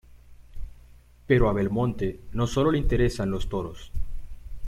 [1.27, 3.91] Pero a Belmonte no solo le interesan los toros.